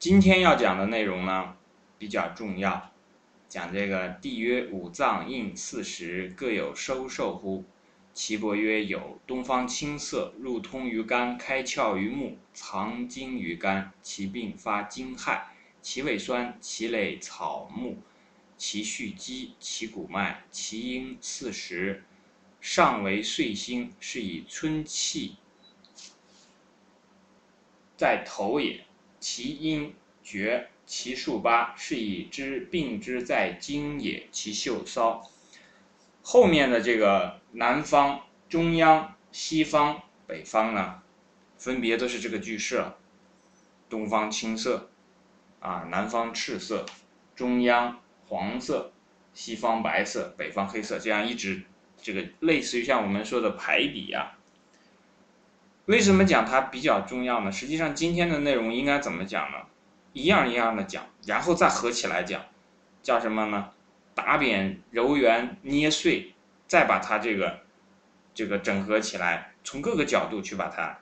[0.00, 1.54] 今天要讲的内容呢
[1.98, 2.90] 比较重要，
[3.50, 7.64] 讲这个帝曰五脏应四时，各有收受乎？
[8.14, 9.20] 岐伯曰有。
[9.26, 13.92] 东方青色，入通于肝，开窍于目，藏精于肝。
[14.00, 15.42] 其病发惊骇，
[15.82, 17.98] 其味酸，其类草木，
[18.56, 22.02] 其序积，其骨脉，其应四时。
[22.62, 25.36] 上为岁星，是以春气
[27.98, 28.86] 在头也；
[29.20, 29.94] 其阴
[30.24, 34.26] 厥，其数八，是以知病之在经也。
[34.32, 35.30] 其秀骚。
[36.22, 41.02] 后面的这个南方、中央、西方、北方呢，
[41.58, 42.84] 分别都是这个句式。
[43.88, 44.90] 东方青色，
[45.58, 46.86] 啊，南方赤色，
[47.34, 48.92] 中央黄色，
[49.34, 51.62] 西方白色，北方黑色，这样一直。
[52.02, 54.38] 这个类似于像我们说的排比啊，
[55.90, 57.50] 为什么讲它比较重要呢？
[57.50, 59.58] 实际上今天的内容应该怎么讲呢？
[60.12, 62.40] 一样一样的讲，然后再合起来讲，
[63.02, 63.70] 叫什么呢？
[64.14, 66.32] 打扁、揉圆、捏碎，
[66.68, 67.62] 再把它这个
[68.32, 70.96] 这个整合起来，从各个角度去把它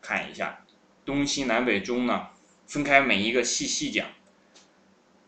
[0.00, 0.60] 看一下，
[1.04, 2.28] 东西南北中呢，
[2.66, 4.06] 分开每一个细细讲，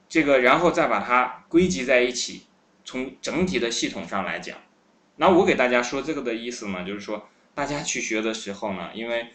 [0.09, 2.47] 这个然后再把它归集在一起，
[2.87, 4.57] 从整体的系统上来讲。
[5.17, 9.29] 那我给大家说这个的意思呢，就是说大家去学的时候呢，因为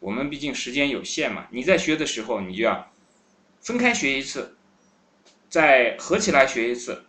[0.00, 2.90] 我们毕竟时间有限嘛，你在学的时候，你就要
[3.60, 4.56] 分开学一次，
[5.48, 7.04] 再合起来学一次，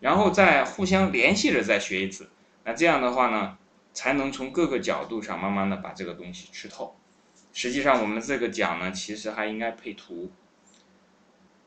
[0.00, 2.30] 然后再互相联系着再学一次。
[2.64, 3.58] 那这样的话呢，
[3.92, 6.96] 才能从各个角度上慢慢的把这个东西吃透。
[7.52, 10.30] 实际上我们这个讲呢，其实还应该配图，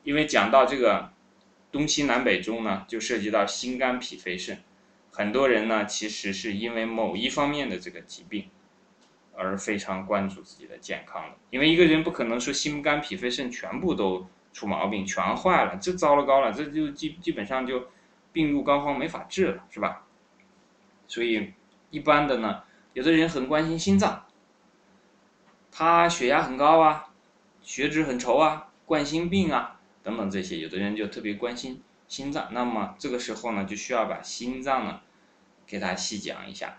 [0.02, 1.12] 因为讲到这个
[1.70, 4.62] 东西南北中呢，就涉及到心肝脾肺肾。
[5.14, 8.48] 很多人呢，其实是因为某一方面的这个疾病，
[9.36, 11.36] 而非常关注自己的健康的。
[11.50, 17.88] 因为一个人不可能说心肝脾肺肾全部都出毛病，全坏了，这糟了高了，这就基基本上就
[18.32, 20.06] 病入膏肓，没法治了，是吧？
[21.06, 21.52] 所以
[21.90, 22.62] 一般的呢，
[22.94, 24.24] 有的人很关心心脏，
[25.70, 27.10] 他血压很高啊，
[27.60, 31.82] 血脂很稠啊，冠心病啊等等这些，有的人就特别关心。
[32.12, 35.00] 心脏，那么这个时候呢，就需要把心脏呢，
[35.66, 36.76] 给他细讲一下。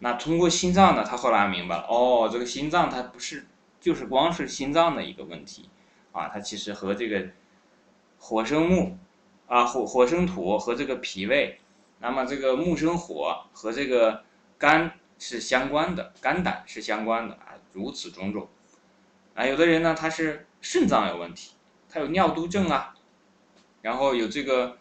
[0.00, 3.46] 那通过心脏呢，他后来明白了，哦，这个心脏它不是
[3.80, 5.70] 就是光是心脏的一个问题，
[6.10, 7.28] 啊，它其实和这个
[8.18, 8.98] 火生木，
[9.46, 11.60] 啊火火生土和这个脾胃，
[12.00, 14.24] 那么这个木生火和这个
[14.58, 18.48] 肝是相关的，肝胆是相关的啊，如此种种。
[19.36, 21.52] 啊，有的人呢，他是肾脏有问题，
[21.88, 22.92] 他有尿毒症啊。
[23.82, 24.78] 然后有这个，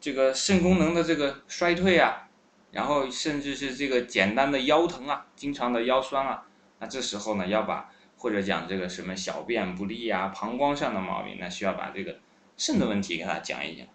[0.00, 2.28] 这个肾功能的这个衰退啊，
[2.70, 6.46] 然后甚至是这个简单的腰疼啊，经常的腰酸啊，
[6.78, 12.18] 那这时候呢，要把或者讲这个什么小便不利啊，膀胱上的毛病，那需要把这个
[12.56, 13.86] 肾的问题给他讲一讲，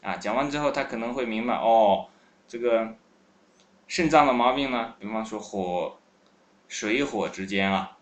[0.00, 2.08] 啊，讲完之后他可能会明白哦，
[2.48, 2.94] 这个
[3.86, 5.98] 肾脏的毛病呢，比方说火
[6.68, 7.98] 水火之间啊，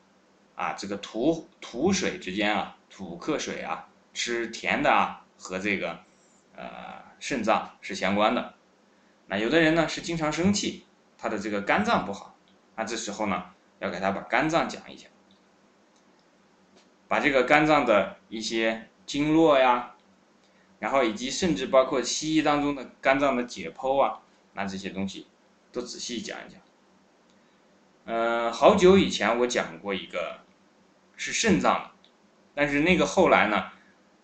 [0.55, 5.25] 啊，这个土土水之间啊，土克水啊，吃甜的啊。
[5.38, 5.99] 和这个，
[6.56, 8.54] 呃，肾脏是相关的。
[9.26, 10.84] 那有的人呢是经常生气，
[11.16, 12.37] 他的这个肝脏不好。
[12.76, 15.10] 那这时候呢，要给他把肝脏讲一讲，
[17.06, 19.94] 把这个肝脏的一些经络呀，
[20.78, 24.20] 然后以及甚至包括西医当中的肝脏的解剖啊，
[24.53, 25.26] 那这些东西
[25.72, 26.60] 都仔细讲一讲。
[28.05, 30.38] 嗯，好久以前我讲过一个，
[31.16, 31.91] 是肾脏的，
[32.55, 33.70] 但是那个后来呢，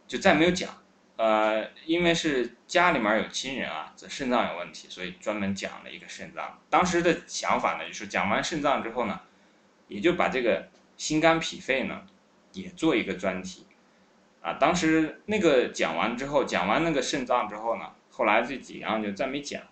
[0.09, 0.71] 就再没有讲。
[1.17, 6.59] 呃，因为是家里面有亲人啊，这肾脏有问题，所以专门讲了一个肾脏。
[6.69, 9.21] 当时的想法呢，就是讲完肾脏之后呢，
[9.87, 12.03] 也就把这个心肝脾肺呢，
[12.53, 13.65] 也做一个专题。
[14.43, 19.63] 啊，当时那个讲完之后，讲完那个肾脏之后呢，后来这几样就再没讲。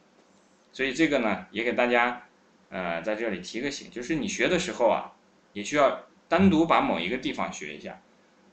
[0.72, 2.22] 所以这个呢，也给大家
[2.70, 5.12] 呃在这里提个醒，就是你学的时候啊，
[5.52, 8.00] 也需要单独把某一个地方学一下。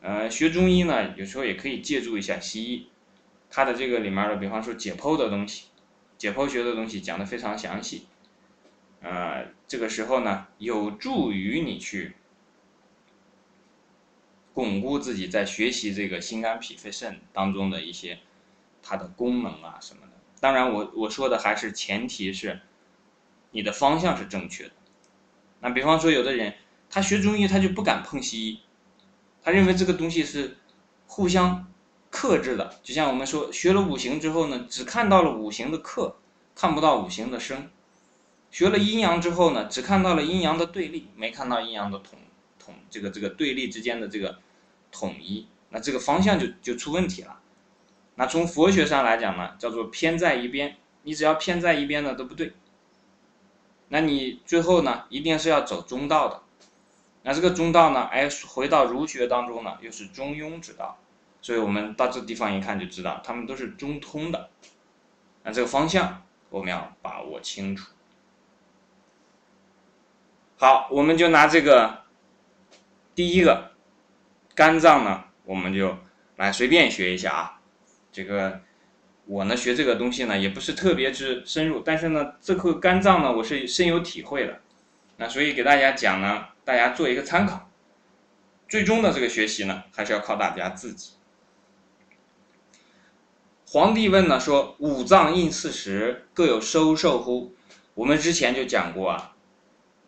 [0.01, 2.87] 呃，学中医呢，有时候也可以借助一下西医，
[3.49, 5.65] 它的这个里面的，比方说解剖的东西，
[6.17, 8.07] 解剖学的东西讲的非常详细，
[9.01, 12.15] 呃，这个时候呢，有助于你去
[14.53, 18.19] 巩固自己在学习这个心肝脾肺肾当中的一些
[18.81, 20.13] 它的功能啊什么的。
[20.39, 22.61] 当然，我我说的还是前提是
[23.51, 24.71] 你的方向是正确的。
[25.59, 26.53] 那比方说，有的人
[26.89, 28.61] 他学中医，他就不敢碰西医。
[29.49, 30.55] 他认为这个东西是
[31.07, 31.65] 互相
[32.11, 36.17] 克制的，就像我们说学了五行之后呢，只看到了五行的克，
[36.53, 37.63] 看不到五行的生；
[38.51, 42.19] 学了阴阳之后呢，只看到了阴阳的对立，没看到阴阳的统
[42.59, 44.37] 统这个这个对立之间的这个
[44.91, 45.47] 统一。
[45.71, 47.39] 那这个方向就就出问题了。
[48.13, 52.53] 那从佛学上来讲呢，叫做偏在一边，你只要偏在一边的都不对。
[53.87, 56.43] 那你最后呢，一定是要走中道的。
[57.23, 60.97] 那这个中道呢，哎，回到儒学当中呢，又是中庸之道。
[61.41, 64.49] 所以我们到这地方一看就知道，他们都是中通的。
[65.43, 67.91] 那这个方向我们要把握清楚。
[70.57, 72.03] 好，我们就拿这个
[73.15, 73.71] 第一个
[74.53, 75.97] 肝脏呢，我们就
[76.35, 77.61] 来随便学一下啊。
[78.11, 78.59] 这个
[79.25, 84.59] 我呢学这个东西呢也不是特别之深入，但是呢这颗肝脏呢我是深有体会的。
[85.15, 87.67] 那所以给大家讲呢，大家做一个参考。
[88.67, 91.13] 最终的这个学习呢，还是要靠大家自己。
[93.65, 97.55] 皇帝问呢说：“五脏应四时，各有收受乎？”
[97.95, 99.35] 我们之前就讲过啊。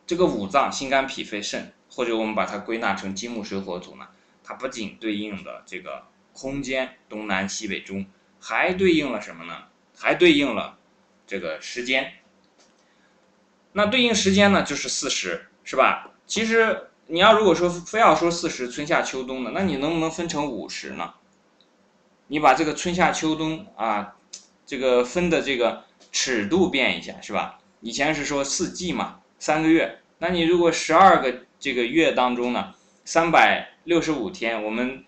[0.06, 4.08] 这个五脏，心肝脾肺肾，或者我们把它归纳成金木水火土呢？
[4.44, 8.06] 它不仅对应的这个空间东南西北中，
[8.40, 9.64] 还对应了什么呢？
[9.98, 10.78] 还对应了
[11.26, 12.14] 这个时间。
[13.72, 16.08] 那对应时间呢，就是四时，是吧？
[16.32, 21.16] 其实你要如果说非要说四十，春夏秋冬的，那你能不能分成五十呢？
[22.28, 24.16] 你把这个春夏秋冬啊，
[24.66, 27.60] 这个分的这个尺度变一下，是吧？
[27.82, 30.00] 以前是说四季嘛，三个月。
[30.20, 35.04] 那你如果十二个这个月当中呢，三百六十五天，我们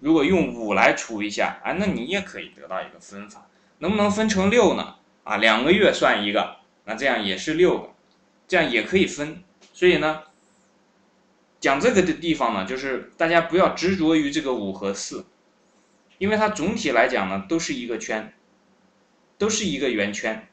[0.00, 3.46] 如果用五来除一下，啊，那你也可以得到一个分法，
[3.80, 4.94] 能不能分成六呢？
[5.24, 6.56] 啊，两个月算一个，
[6.86, 7.90] 那这样也是六个，
[8.46, 9.44] 这样也可以分。
[9.74, 10.22] 所以呢，
[11.60, 15.26] 讲这个的地方呢，就是大家不要执着于这个五和四，
[16.18, 18.34] 因为它总体来讲呢，都是一个圈，
[19.36, 20.48] 都是一个圆圈，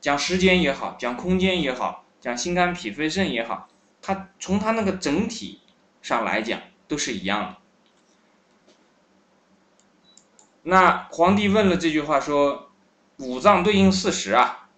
[0.00, 2.04] 讲时间也好，讲空间也好。
[2.18, 3.68] 讲心肝脾肺肾也好，
[4.02, 5.60] 它从它那个整体
[6.02, 7.56] 上来讲都是一样的。
[10.62, 12.72] 那皇帝问了这句话说
[13.18, 14.68] ：“五脏对应四时啊，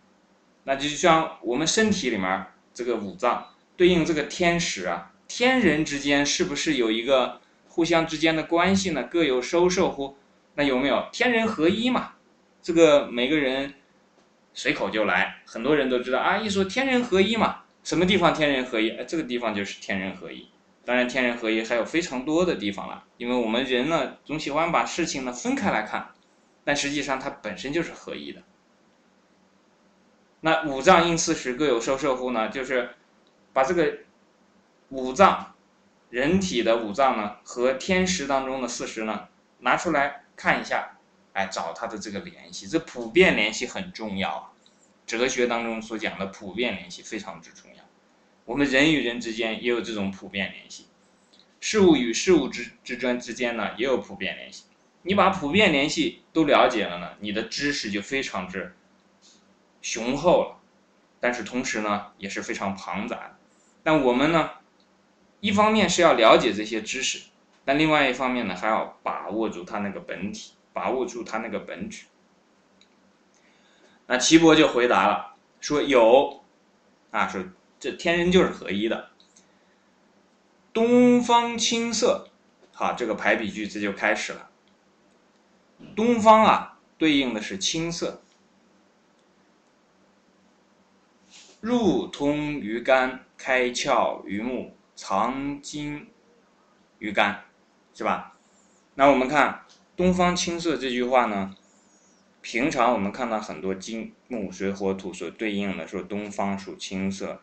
[0.65, 3.47] 那就像我们身体里面这个五脏
[3.79, 9.05] 对应这个天时啊，天人之间是不是有一个互相之间的关系呢？
[9.05, 10.17] 各有收受乎？
[10.55, 12.15] 那有没有天人合一嘛？
[12.61, 13.75] 这个每个人。”
[14.55, 16.37] 随口就来，很多人都知道啊。
[16.37, 18.91] 一说天人合一嘛，什么地方天人合一？
[18.91, 20.49] 哎，这个地方就是天人合一。
[20.85, 26.09] 当然，天人合一还有非常多的地方了，因为我们人呢总喜欢把事情呢分开来看，
[26.65, 28.43] 但实际上它本身就是合一的。
[30.41, 32.49] 那五脏应四时，各有收受乎呢？
[32.49, 32.91] 就是
[33.53, 33.97] 把这个
[34.90, 35.55] 五脏，
[36.11, 40.94] 人体的五脏呢和天时当中的四时呢拿出来看一下。
[41.35, 44.50] 哎找它的这个联系，这普遍联系很重要啊。
[45.06, 47.85] 哲学当中所讲的普遍联系非常之重要。
[48.44, 50.88] 我们人与人之间也有这种普遍联系，
[51.61, 54.64] 事物与事物之之间之间呢也有普遍联系。
[55.02, 58.75] 你把普遍联系都了解了呢，你的知识就非常之
[59.81, 60.61] 雄厚了。
[61.20, 63.37] 但是同时呢也是非常庞杂的。
[63.84, 64.50] 但我们呢，
[65.40, 67.29] 一方面是要了解这些知识，
[67.64, 70.52] 但另外一方面呢还要把握住它那个本体。
[70.70, 72.05] 把握住它那个本质，
[74.06, 76.44] 那岐伯就回答了，说有，
[77.11, 77.44] 啊，说
[77.81, 79.11] 这天人就是合一的。
[80.73, 82.29] 东方青色，
[82.73, 84.50] 好，这个排比句这就开始了。
[85.96, 88.22] 东方啊，对应的是青色，
[91.60, 96.08] 入通于肝，开窍于目，藏精
[96.98, 97.44] 于肝，
[97.94, 98.36] 是吧？
[98.96, 99.62] 那我们看。
[99.96, 101.55] 东方青色这句话呢，
[102.40, 107.40] 平常我们看到很多金木水火土所对应的，说东方属青色，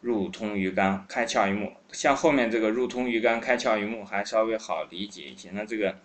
[0.00, 1.74] 入通于肝，开窍于目。
[1.92, 5.50] 像后面这个入通于肝，开窍于目还稍微好理解一些。
[5.52, 5.98] 那这个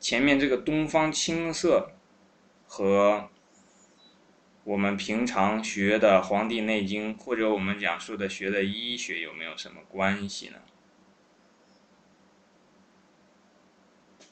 [0.00, 1.92] 前面这个东方青色
[2.66, 3.28] 和
[4.70, 10.58] 我们平常学的《黄帝内经》或者我们讲述的学的医学有没有什么关系呢？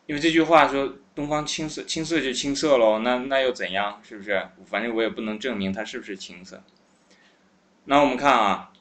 [0.06, 4.00] 因为这句话说东方青色，青色就青色喽，那那又怎样？
[4.04, 4.46] 是不是？
[4.64, 6.62] 反正我也不能证明它是不是青色。
[7.86, 8.72] 那我们看啊，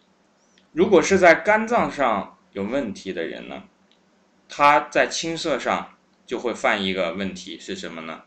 [0.74, 3.64] 如果是在肝脏上有问题的人呢，
[4.48, 8.26] 他在青色上就会犯一个问题是什么呢？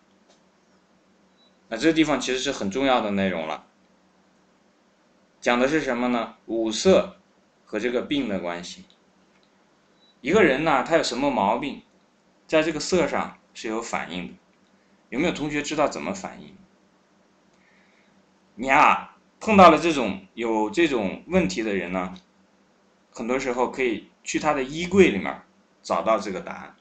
[1.73, 3.65] 那这个地方其实是很重要的内容了，
[5.41, 6.35] 讲的是什么呢？
[6.47, 7.17] 五色
[7.65, 8.85] 和这个病的关系。
[10.21, 11.83] 一个人呢，他有什么毛病？
[12.49, 14.35] 在这个色上是有反应的，
[15.11, 16.57] 有没有同学知道怎么反应？
[18.57, 22.15] 你啊碰到了这种有这种问题的人呢，
[23.13, 25.43] 很多时候可以去他的衣柜里面
[25.85, 26.75] 找到这个答案。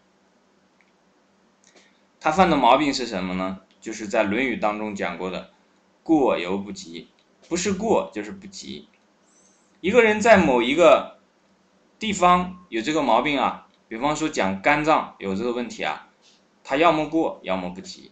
[2.19, 3.61] 他犯的毛病是什么呢？
[3.81, 5.51] 就是在《论语》当中讲过的
[6.03, 7.07] “过犹不及”，
[7.47, 8.87] 不是过就是不及。
[9.81, 11.19] 一个人在某一个
[11.97, 16.09] 地方有这个毛病啊，比方说讲肝脏有这个问题啊，
[16.63, 18.11] 他要么过，要么不及。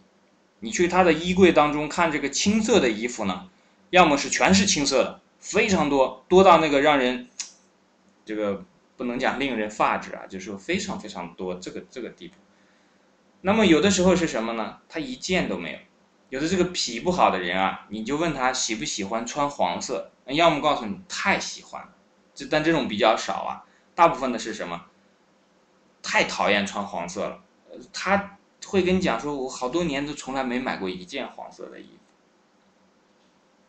[0.60, 3.48] 你去他的衣柜当中看这个青色的衣服呢，
[3.90, 7.28] 要么是全是青色的，非常多，多到那个让人
[8.24, 8.64] 这个
[8.96, 12.34] 不能讲令人发指啊，就是非常非常多这个这个地步。
[13.40, 14.78] 那么有的时候是什么呢？
[14.88, 15.78] 他一件都没有。
[16.30, 21.88] 有的这个脾不好的人啊，你就问他喜不喜欢穿黄色，要么告诉你太喜欢，
[22.34, 23.64] 这但这种比较少啊。
[23.94, 24.86] 大部分的是什么？
[26.02, 27.42] 太讨厌穿黄色了，
[27.92, 28.34] 他。
[28.66, 32.00] 会跟你讲说，我好多年都从来没买过一件黄色的衣服。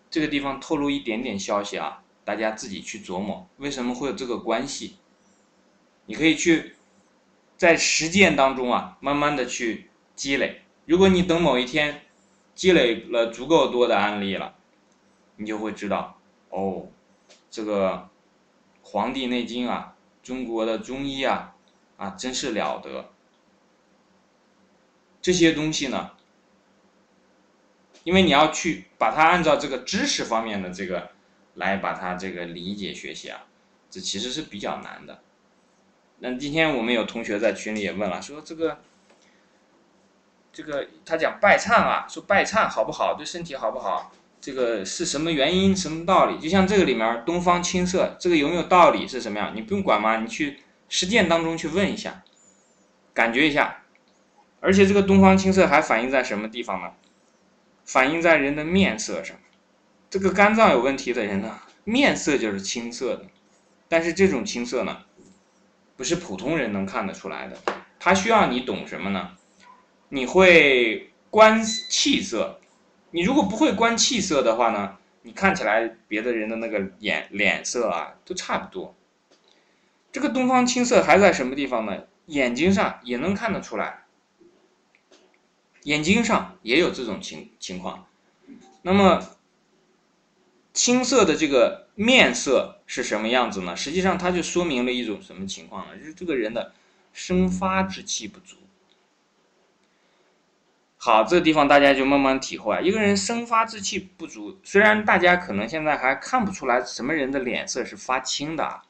[0.10, 4.98] 这个地方透露一点点消息啊，大家自己去琢磨，为什么会有这个关系？
[6.08, 6.76] 你可以去
[7.60, 10.62] 在实践当中啊，慢慢的去积累。
[10.86, 12.04] 如果你等某一天
[12.56, 14.56] 积累了足够多的案例了，
[15.36, 16.88] 你就会知道，哦，
[17.51, 18.10] 这个
[18.89, 21.54] 《黄帝内经》啊，中国的中医啊，
[21.98, 23.12] 啊，真是了得。
[25.22, 26.12] 这些东西呢，
[28.06, 31.12] 因为你要去把它按照这个知识方面的这个
[31.56, 33.46] 来把它这个理解学习啊，
[33.89, 35.22] 这其实是比较难的。
[36.20, 38.80] 那今天我们有同学在群里也问了，说这个
[40.52, 44.12] 这个他讲拜忏啊，说拜忏好不好，对身体好不好，
[44.42, 46.38] 这个是什么原因，什么道理？
[46.40, 49.54] 就像这个里面东方青色，这个有没有道理是什么样？
[49.56, 50.60] 你不用管嘛，你去
[50.90, 52.24] 实践当中去问一下，
[53.14, 53.84] 感觉一下。
[54.62, 56.92] 而且这个东方青色还反映在什么地方呢？
[57.86, 59.38] 反映在人的面色上。
[60.10, 63.26] 这个肝脏有问题的人呢，面色就是青色的。
[63.88, 65.06] 但是这种青色呢，
[66.00, 67.58] 不是普通人能看得出来的。
[68.00, 69.32] 它需要你懂什么呢？
[70.08, 72.62] 你会观气色。
[73.12, 78.96] 你如果不会观气色的话呢，你看起来别的人的那个眼脸色啊，都差不多。
[80.13, 82.03] 这个东方青色还在什么地方呢？
[82.27, 84.06] 眼睛上也能看得出来。
[85.84, 88.08] 眼睛上也有这种情情况，
[88.84, 89.22] 那么
[90.72, 93.75] 青色的这个面色是什么样子呢？
[93.75, 95.98] 实际上它就说明了一种什么情况呢？
[95.98, 96.72] 就是这个人的
[97.12, 98.56] 生发之气不足。
[100.96, 108.82] 好，这个地方大家就慢慢体会啊，一个人生发之气不足，虽然大家可能现在还看不出来什么人的脸色是发青的，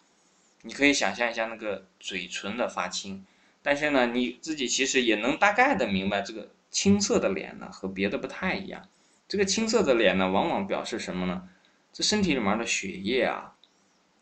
[0.61, 3.25] 你可以想象一下那个嘴唇的发青，
[3.63, 6.49] 但是呢，你自己其实也能大概的明白这个。
[6.71, 8.87] 青色的脸呢，和别的不太一样。
[9.27, 11.49] 这个青色的脸呢，往往表示什么呢？
[11.91, 13.55] 这身体里面的血液啊，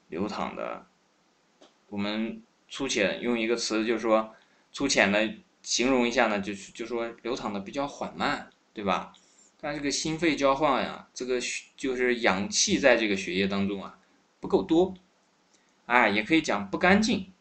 [0.10, 0.86] 流淌的，
[1.90, 4.34] 我们粗浅用一个词，就是说
[4.72, 9.14] 粗浅的形容一下呢，就是就说流淌的比较缓慢，对吧？
[9.60, 13.98] 但这个心肺交换呀，这个血就是氧气在这个血液当中啊
[14.40, 14.94] 不够多，
[15.88, 17.32] 哎，也可以讲不干净。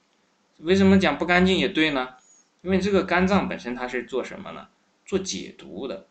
[0.58, 2.14] 为什么讲不干净也对呢？
[2.62, 4.68] 因为这个肝脏本身它是做什么呢？
[5.04, 6.08] 做解毒的，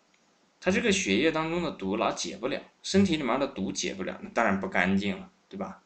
[0.65, 5.83] 他这个血液当中的毒老解不了，身体里面的毒解不了，那当然不干净了，对吧？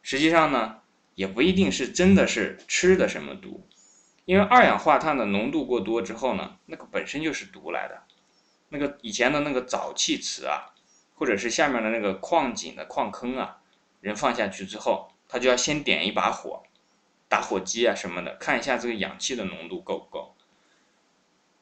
[0.00, 0.78] 实际上呢，
[1.14, 3.68] 也不一定是真的是吃的什么毒，
[4.24, 8.04] 因为二氧化碳的浓度过多之后呢，那个本身就是毒来的。
[8.70, 10.72] 那个以前的那个沼气池啊，
[11.14, 13.58] 或者是下面的那个矿井的矿坑啊，
[14.00, 16.62] 人放下去之后，他就要先点一把火，
[17.28, 20.34] 打火机啊什么的，看一下这个氧气的浓度够不够。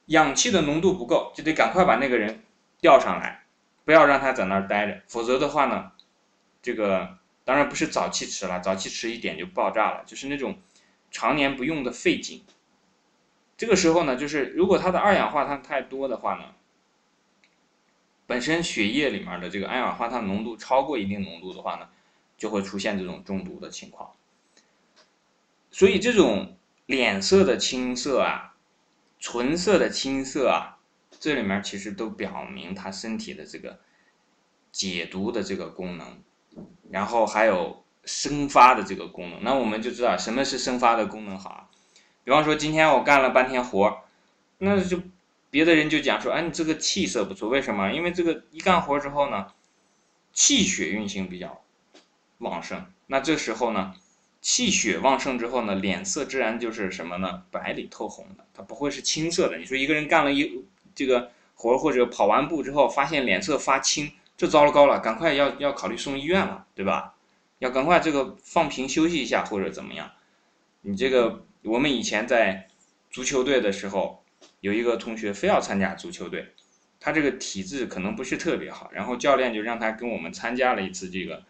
[0.07, 2.45] 氧气的浓度不够，就得赶快把那个人
[2.81, 3.45] 吊上来，
[3.85, 5.93] 不要让它在那儿待着，否则的话呢，
[6.63, 10.59] 这个当然不是沼气池了，沼气池一点就爆炸了，就是那种
[11.11, 12.43] 常年不用的废井。
[13.57, 16.45] 这个时候呢，就是如果它的二氧化碳太多的话呢，
[18.27, 21.89] 本身血液里面的这个二氧化碳浓度超过一定浓度的话呢，
[22.39, 24.11] 就会出现这种中毒的情况。
[25.71, 26.57] 所以这种
[26.87, 28.47] 脸色的青色啊。
[29.23, 30.79] 纯色的青色啊，
[31.19, 33.81] 这里面其实都表明他身体的这个
[34.71, 36.23] 解毒的这个功能，
[36.91, 39.43] 然后还有生发的这个功能。
[39.43, 41.69] 那我们就知道什么是生发的功能好啊。
[42.25, 44.03] 比方说今天我干了半天活
[44.59, 45.01] 那就
[45.51, 47.91] 别的人就讲说，哎，你这个气色不错，为什么？
[47.93, 49.49] 因为这个一干活之后呢，
[50.33, 51.63] 气血运行比较
[52.39, 52.87] 旺盛。
[53.07, 53.95] 那这时候呢？
[54.43, 57.43] 气血旺盛之后呢，脸色自然就是什么呢？
[57.51, 59.59] 白里透红的，它不会是青色的。
[59.59, 60.65] 你说一个人干了一
[61.01, 67.15] 这个活或者跑完步之后，发现脸色发青，这糟了高了，赶快要要考虑送医院了，对吧？
[67.59, 70.11] 要赶快这个放平休息一下或者怎么样。
[70.83, 72.69] 你这个我们以前在
[73.11, 74.23] 足球队的时候，
[74.61, 76.53] 有一个同学非要参加足球队，
[76.99, 81.43] 他这个体质可能不是特别好，然后教练就让他跟我们参加了一次这个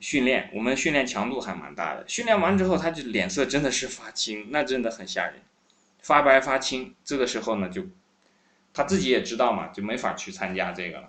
[0.00, 2.04] 训练，我们训练强度还蛮大的。
[2.08, 5.42] 训练完之后，他就脸色真的是发青，那真的很吓人，
[6.02, 6.94] 发白发青。
[7.04, 7.86] 这个时候呢，就
[8.74, 11.08] 他自己也知道嘛，就没法去参加这个了。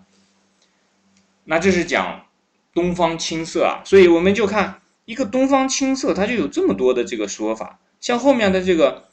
[1.45, 2.25] 那这是讲
[2.73, 9.05] 东方青色啊，所以我们就看一个东方青色，它就有这么多的这个说法，像后面的这个。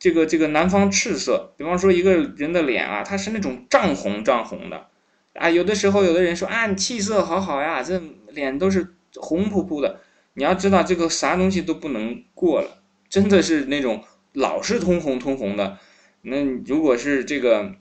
[0.00, 4.86] 这个这个南方赤色，比方说一个人的脸啊，他是那种涨红涨红的，
[5.34, 9.98] 啊，有的时候有的人说啊，你气色好好呀，这脸都是红扑扑的。
[10.34, 15.78] 你要知道这个啥东西都不能过了，真的是那种老是通红通红的。
[16.22, 17.72] 那如果是这个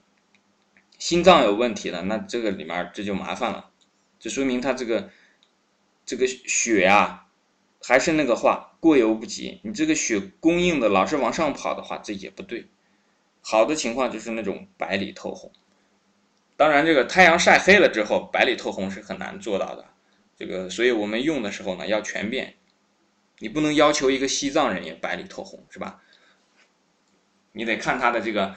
[0.97, 3.69] 心脏有问题了，那这个里面这就麻烦了，
[4.19, 5.09] 这说明他这个
[6.05, 7.23] 这个血呀。
[7.79, 9.61] 还是那个话，过犹不及。
[9.63, 12.67] 你这个血供应的老是往上跑的话，这也不对。
[13.39, 15.51] 好的情况就是那种白里透红。
[16.57, 19.85] 当然，这个太阳晒黑了之后，白里透红是很难做到的。
[20.35, 22.55] 这个，所以我们用的时候呢，要全变。
[23.37, 26.01] 你不能要求一个西藏人也白里透红，是吧？
[27.51, 28.55] 你得看他的这个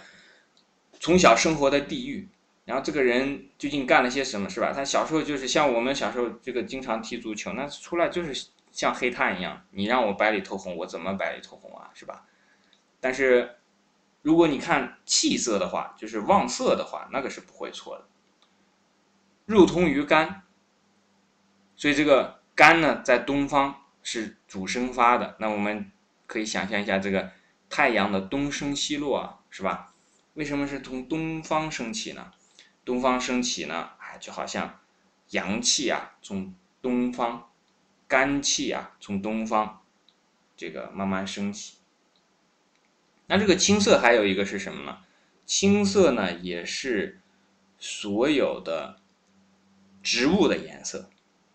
[1.01, 2.29] 从小生活的地域，
[2.65, 4.73] 然后这个人究竟干了些什么，是吧？
[4.73, 8.47] 他小时候就是像我们小时候这个经常踢足球，那出来就是。
[8.73, 11.91] 像黑炭一样，你让我白里透红，我怎么白里透红啊？
[11.93, 12.25] 是吧？
[13.01, 13.57] 但是，
[14.23, 18.05] 如果你看气色的话，就是望色的话，那个是不会错的。
[19.47, 20.43] 入通于肝，
[21.75, 25.35] 所以这个肝呢，在东方是主生发的。
[25.41, 25.91] 那我们
[26.29, 27.29] 可以想象一下，这个
[27.69, 29.90] 太阳的东升西落啊，是吧？
[30.41, 32.33] 为什么是从东方升起呢？
[32.83, 34.81] 东方升起呢，哎，就好像
[35.33, 37.47] 阳气啊，从东方。
[38.09, 39.83] 肝气啊，从东方
[40.57, 41.75] 这个慢慢升起。
[43.27, 45.01] 那这个青色还有一个是什么呢？
[45.45, 47.21] 青色呢，也是
[47.79, 48.99] 所有的
[50.03, 51.11] 植物的颜色。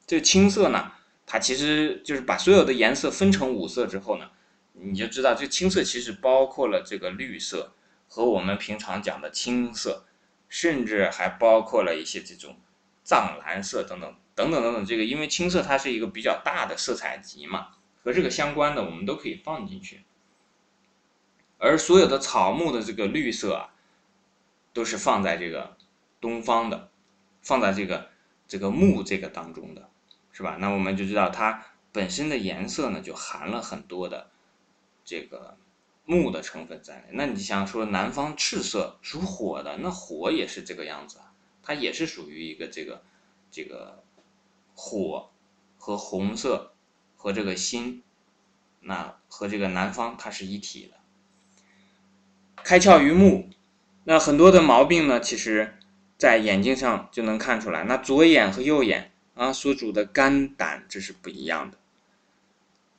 [0.05, 0.91] 这青色呢，
[1.25, 4.29] 它其实就是把所有的颜色分成五色之后呢，
[4.73, 7.73] 你就知道这青色其实包括了这个绿色
[8.07, 10.05] 和我们平常讲的青色，
[10.49, 12.57] 甚至还包括了一些这种
[13.03, 14.15] 藏蓝色等等。
[14.35, 17.69] 等等等等，这个因为青色它是一个比较大的色彩集嘛，
[18.03, 20.03] 和这个相关的我们都可以放进去。
[21.57, 23.73] 而所有的草木的这个绿色啊，
[24.73, 25.77] 都是放在这个
[26.19, 26.89] 东方的，
[27.41, 28.09] 放在这个
[28.45, 29.89] 这个木这个当中的，
[30.33, 30.57] 是吧？
[30.59, 31.63] 那我们就知道它
[31.93, 34.29] 本身的颜色呢，就含了很多的
[35.05, 35.57] 这个
[36.05, 37.03] 木的成分在内。
[37.11, 41.17] 那你想说南方赤色属火的，那火也是这个样子，
[41.61, 43.03] 它也是属于一个这个
[43.51, 44.01] 这个。
[44.77, 45.29] 火
[45.77, 46.73] 和红色
[47.15, 48.03] 和这个心，
[48.81, 50.97] 那和这个南方它是一体的。
[52.61, 53.49] 开窍于目，
[54.03, 55.77] 那很多的毛病呢，其实
[56.17, 57.85] 在眼睛上就能看出来。
[57.85, 61.77] 那左眼和右眼啊，所主的肝胆这是不一样的。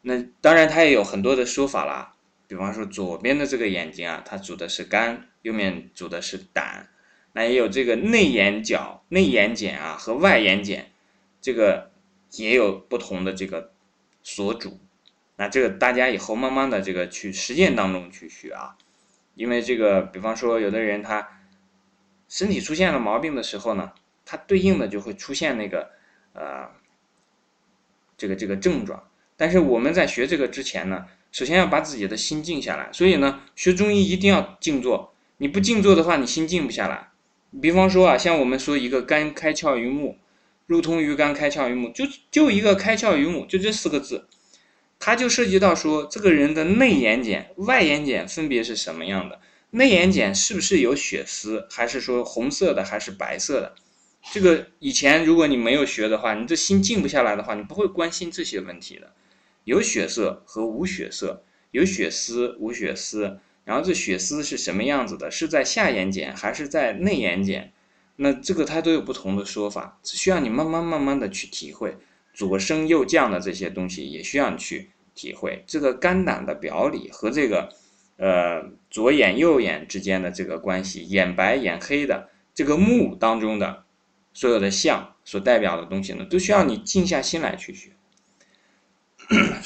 [0.00, 2.15] 那当然它也有很多的说法啦，
[2.46, 6.88] 比方说左边的这个眼睛啊，它主的是肝，右面主的是胆。
[7.32, 10.84] 那也有这个内眼角、内眼睑啊和外眼睑。
[11.38, 11.92] 这个
[12.32, 13.72] 也有不同的这个
[14.22, 14.80] 所主，
[15.36, 18.76] 那这个大家以后慢慢的这个去实践当中去学啊，
[19.34, 21.40] 因为这个比方说有的人他
[22.28, 23.92] 身体出现了毛病的时候呢，
[24.24, 25.90] 他对应的就会出现那个
[26.32, 26.68] 呃
[28.16, 37.08] 这个这个症状，但是我们在学这个之前呢，首先要把自己的心静下来，所以呢学中医一定要静坐，你不静坐的话，你心静不下来。
[37.60, 40.18] 比方说啊，像我们说一个肝开窍于目。
[40.68, 44.26] 入通于肝，开窍于目，就就一个开窍于目，就这四个字，
[44.98, 49.38] 它就涉及到说这个人的内眼睑、外眼睑分别是什么样的？
[49.70, 53.76] 内眼睑是不是有血丝，还是说红色的，还是白色的？
[54.32, 59.12] 这个以前如果你没有学的话，你这心静不下来的话，你不会关心这些问题的。
[59.66, 65.28] 有血色和无血色，有血丝无血丝，然后这血丝是什么样子的？
[65.28, 67.70] 是在下眼睑还是在内眼睑？
[68.14, 71.96] 那这个它都有不同的说法，只需要你慢慢慢慢的去体会，
[72.32, 75.64] 左升右降的这些东西也需要你去体会。
[75.66, 77.68] 这个肝胆的表里和这个，
[78.18, 83.82] 呃，左眼右眼之间的这个关系，眼白眼黑的这个目当中的
[84.32, 87.90] 所有的相所代表的东西呢，都需要你静下心来去学。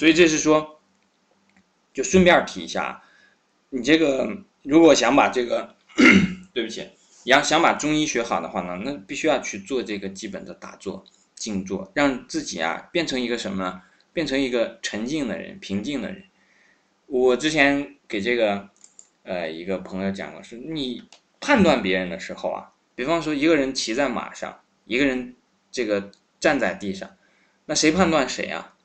[0.01, 0.81] 所以这是说，
[1.93, 3.03] 就顺便提一下，
[3.69, 5.77] 你这个如果想把这个，
[6.55, 6.89] 对不起。
[7.25, 13.83] 要想把中医学好的话呢，那必须要去做这个基本的打坐、静坐，让自己啊变成一个什么呢？
[14.15, 16.25] 变成一个沉静的人、平静的人。
[17.05, 18.71] 我之前给这个
[19.25, 21.03] 呃一个朋友讲过，是你
[21.41, 25.37] 判断别人的时候啊，比方说一个人骑在马上，一个人
[25.71, 26.11] 这个
[26.41, 27.11] 站在地上，
[27.67, 28.77] 那谁判断谁啊？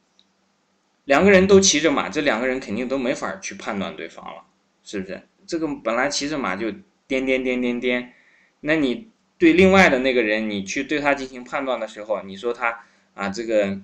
[1.05, 4.43] 两个人都骑着马，这两个人肯定都没法去判断对方了，
[4.83, 5.21] 是不是？
[5.47, 6.71] 这个本来骑着马就
[7.07, 8.13] 颠颠颠颠颠，
[8.61, 13.79] 那你对另外的那个人，你去对他进行判断的时候，你说他啊这个，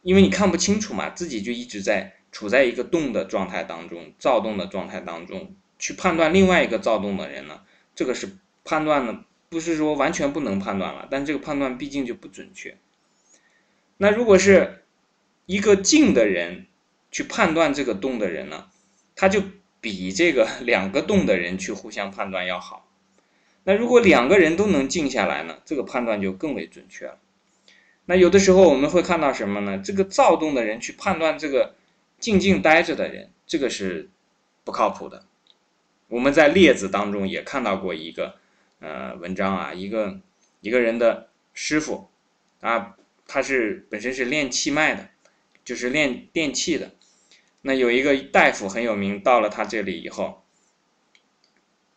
[0.00, 7.60] 因为你看不清楚嘛，自己就一直在处在一个动的状态当中，躁动的状态当中，去判断另外一个躁动的人呢，
[7.94, 12.78] 这个是判断的，不是说完全不能判断了，但这个判断毕竟就不准确。
[13.98, 14.80] 那如果是。
[15.46, 16.66] 一个静的人
[17.10, 18.66] 去判断这个动的人呢，
[19.14, 19.42] 他就
[19.80, 22.88] 比这个 两个动的人去互相判断要好。
[23.64, 27.18] 那如果两个人都能静下来呢，这个判断就更为准确了。
[28.06, 29.78] 那有的时候我们会看到什么呢？
[29.78, 31.74] 这个躁动的人去判断这个
[32.18, 34.10] 静静待着的人，这个是
[34.64, 35.24] 不靠谱的。
[36.08, 38.36] 我们在列子当中也看到过一个
[38.80, 40.20] 呃文章啊，一个
[40.60, 42.10] 一个人的师傅
[42.60, 42.94] 啊，
[43.26, 45.08] 他是本身是练气脉的。
[45.64, 46.92] 就是练电器的，
[47.62, 50.44] 那有一个大夫很有名，到了他这里以后，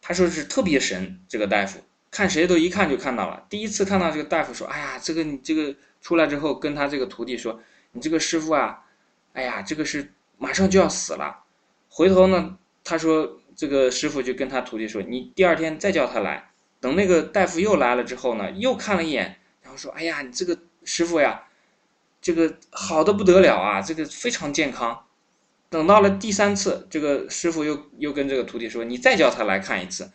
[0.02, 1.20] 他说是特别神。
[1.28, 3.46] 这个大夫看谁都一看就看到了。
[3.50, 8.86] 第一次看到这个大夫说：“哎呀，这个你这个出来之后，跟他这个徒弟说，你这个师傅啊，
[9.34, 11.44] 哎呀，这个是马上就要死了。”
[11.90, 21.44] 回头呢，他说这个师傅就跟他徒弟说：“你第二天再叫他来。”等那个大夫又来了之后呢，又看了一眼，然后说：“哎呀，你这个师傅呀。”
[22.28, 23.82] 这个好的不得了啊！
[23.82, 25.06] 这个非常健康。
[25.70, 30.12] 等到了第三次，这个师傅又又跟这个徒弟说：“你再叫他来看一次。”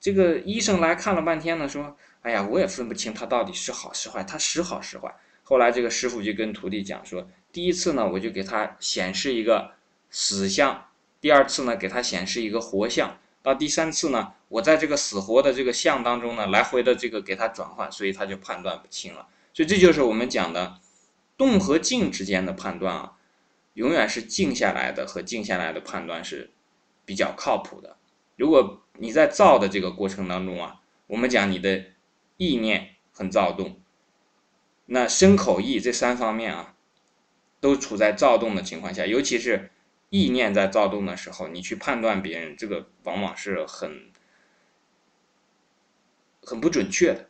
[0.00, 9.72] 这个医生来看了半天呢，说：“哎呀，我也分不清他到底是好是坏，他时好时坏。”后来这个师傅就跟徒弟讲说：“第一次呢，我就给他显示一个
[10.08, 10.88] 死相；
[11.20, 19.26] 第二次呢，给他显示一个活相；到第三次呢，我在这个死活的这个相当中呢，来回的这个给他转换，所以他就判断不清了。
[19.52, 20.76] 所以这就是我们讲的。”
[21.40, 23.16] 动和静之间的判断啊，
[23.72, 26.50] 永远是静下来的和静下来的判断是
[27.06, 27.96] 比较靠谱的。
[28.36, 31.86] 如果你在躁的这个过程当中啊，我们讲你的
[32.36, 33.80] 意念很躁动，
[34.84, 36.74] 那身口意这三方面啊，
[37.58, 39.70] 都处在躁动的情况下，尤其是
[40.10, 44.12] 意念在躁动的时候，你去判断别人，这个往往是很
[46.42, 47.29] 很不准确的。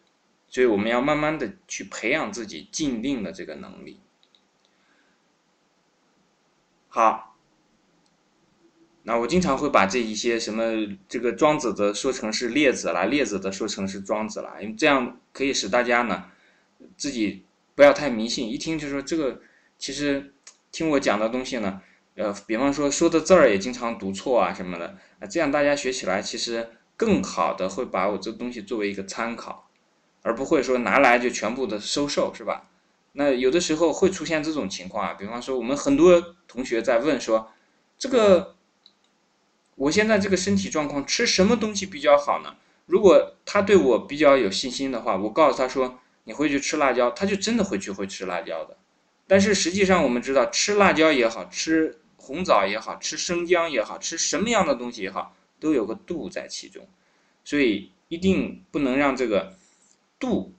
[0.50, 4.00] 所以我们要慢慢的去培养自己静定的这个能力。
[6.88, 7.36] 好，
[9.04, 10.62] 那我经常会把这一些什么
[11.08, 16.24] 这个庄子的说成是列子了，列子的说成是庄子了，因为这样可以使大家呢
[16.96, 17.44] 自己
[17.76, 19.40] 不要太迷信，一听就说这个
[19.78, 20.34] 其实
[20.72, 21.80] 听我讲的东西呢，
[22.16, 29.69] 呃，比方说说的字儿也经常读错啊什么的，啊，这样大家学起来其实更好的会把我这东西作为一个参考。
[30.22, 32.68] 而不会说拿来就全部的收受，是吧？
[33.12, 37.50] 那有的时候会出现这种情况啊，比方说我们很多同学在问说，
[37.98, 38.54] 这个
[39.74, 42.54] 我现在这个身体状况吃什么东西比较好呢？
[42.86, 48.76] 如果他对我比较有信心的话，我告诉他说你会去吃辣椒，他就真的会去会吃辣椒的。
[49.26, 56.86] 但是实际上我们知道，吃辣椒也好吃红枣也好吃生姜也好吃什么样的东西也好，都有个度在其中，
[57.44, 59.54] 所以一定不能让这个。
[60.20, 60.54] 度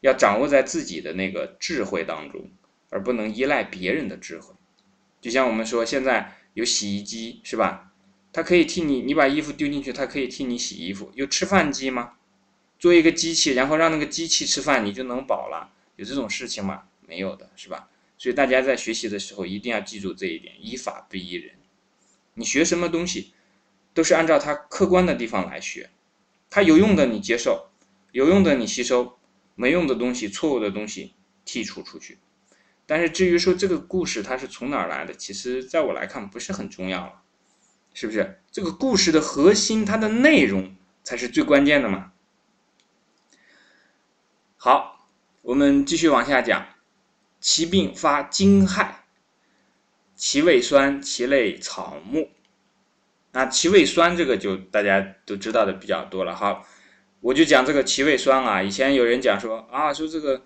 [0.00, 2.50] 要掌握在自己的那个智慧当中，
[2.90, 4.52] 而不能依赖别人的智慧。
[5.22, 7.92] 就像我们说，现在有洗衣机，是吧？
[8.32, 11.10] 它可以替你，你把衣服丢进去，它可以替你洗衣服。
[11.14, 12.12] 有吃饭机吗？
[12.78, 15.72] 做一个机器，然后让那个机器吃饭，你就能饱了？
[15.96, 16.82] 有这种事情吗？
[17.06, 17.88] 没有的，是吧？
[18.18, 21.54] 所以大家在学习的时候一定要记住这一点：依法不依人。
[22.34, 23.32] 你学什么东西，
[23.94, 25.88] 都是按照它客观的地方来学，
[26.50, 27.70] 它有用的你接受。
[28.12, 29.18] 有用的你吸收，
[29.54, 31.14] 没用的东西、错误的东西
[31.44, 32.18] 剔除出去。
[32.86, 37.22] 但是至于说这个故事它是从哪儿来的，其实在我来看不是很重要了，
[37.92, 38.40] 是不是？
[38.52, 42.12] 这个故事的核心，它的内容才是最关键的嘛。
[44.56, 45.08] 好，
[45.42, 46.66] 我们继续往下讲。
[47.40, 48.88] 其病发惊骇，
[50.14, 52.30] 其味酸，其类草木。
[53.32, 56.34] 那其味酸这个就大家都知道的比较多了。
[56.34, 56.66] 好。
[57.26, 60.42] 我就讲这个脾胃酸啊，以前有人讲说啊，说这个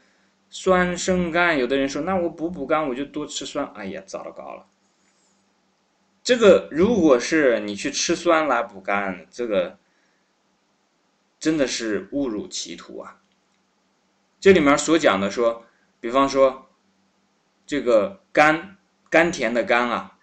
[0.49, 3.71] 酸生肝，有的人说那我补补肝，我就多吃酸。
[3.75, 4.65] 哎呀，糟了糕了！
[6.23, 9.77] 这个如果是你去吃酸来补肝，这个
[11.39, 13.21] 真的是误入歧途啊！
[14.41, 15.67] 这里面所讲的说，
[16.01, 16.67] 比方说
[17.67, 18.79] 这个甘
[19.11, 20.17] 甘甜的甘啊，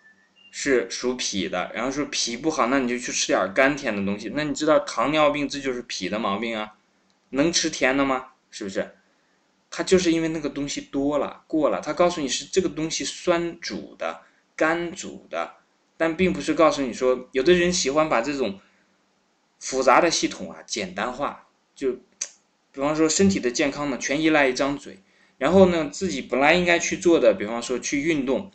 [0.59, 4.31] 是属脾的，然后说脾不好，那你就去吃点甘甜的东西。
[4.33, 6.73] 那你知道糖尿病这就是脾的毛病啊，
[7.29, 8.29] 能吃甜的吗？
[8.49, 8.95] 是不是？
[9.69, 14.21] 他就是因为那个东西多了过了，他告诉你是这个东西酸主的、
[14.55, 15.57] 甘主的，
[15.95, 18.59] 但并不是告诉你说，有的人喜欢把这种
[19.59, 21.91] 复杂的系统啊简单化，就
[22.71, 24.97] 比方说身体的健康呢，全依赖一张嘴，
[25.37, 28.51] 然后呢自己本来应该去做的，比方说去运动，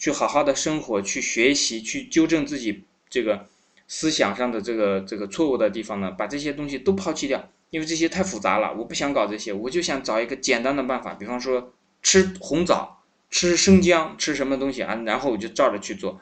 [0.00, 3.46] 去好好的生活，去学习，去纠正自己这个
[3.86, 7.48] 思想上的这个这个错误的地方呢，把这些东西都抛弃掉。
[7.68, 16.20] 因为这些太复杂了，我不想搞这些，我就想找一个简单的办法，比方说吃红枣、吃生姜、吃什么东西啊，然后我就照着去做。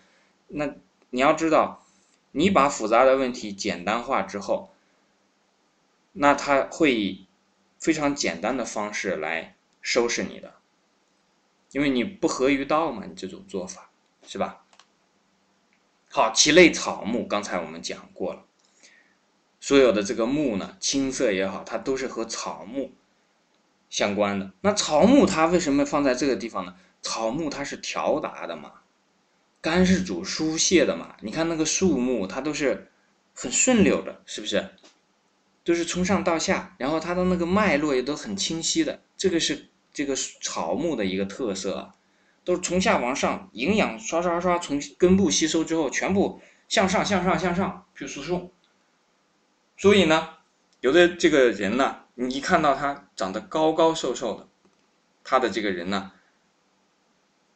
[0.48, 0.74] 那
[1.08, 1.86] 你要知道，
[2.32, 4.74] 你把复杂的问题简单化之后，
[6.12, 7.24] 那他会以
[7.78, 10.52] 非常简单的方式来收拾你的，
[11.72, 13.90] 因为你不合于道嘛，你这种做法
[14.26, 14.64] 是吧？
[16.11, 18.44] 好，其类草木，刚才我们讲过了。
[19.61, 22.92] 所有的这个木呢，青色也好，它都是和草木
[23.90, 24.52] 相关的。
[24.62, 26.74] 那草木它为什么放在这个地方呢？
[27.02, 28.72] 草木它是调达的嘛，
[29.61, 31.16] 肝是主疏泄的嘛。
[31.20, 32.90] 你看那个树木，它都是
[33.35, 34.70] 很顺溜的，是不是？
[35.64, 39.02] 都是从上到下，然后它的那个脉络也都很清晰的。
[39.18, 41.92] 这个是这个草木的一个特色，
[42.44, 48.52] 都是从下往上，营养刷刷刷从根部吸收之后，全部向上向上向上去输送。
[49.76, 50.37] 所以呢，
[50.78, 54.46] 有的这个人呢，你一看到他长得高高瘦瘦的，
[55.24, 56.12] 他的这个人呢，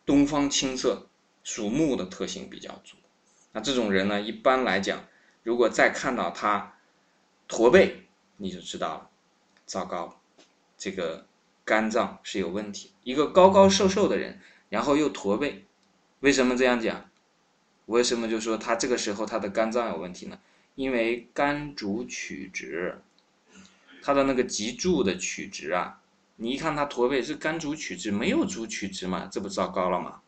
[0.05, 1.07] 东方青色，
[1.45, 2.97] 属木的特性比较足。
[3.53, 5.05] 那这种人呢，一般来讲，
[5.45, 6.75] 如果再看到他
[7.47, 9.11] 驼背，你就知道了，
[9.65, 10.21] 糟糕，
[10.77, 11.29] 这个
[11.65, 12.93] 肝脏是有问题。
[13.03, 15.65] 一个高高瘦瘦的人，然后又驼背，
[16.21, 17.09] 为什么这样讲？
[17.87, 20.39] 为什么就说他这个时候他的肝脏有问题呢？
[20.75, 22.99] 因为肝主曲直，
[24.03, 26.01] 他的那个脊柱的曲直啊，
[26.37, 30.21] 你一看他驼背是肝主曲直，没有主曲直嘛，这不糟糕了吗？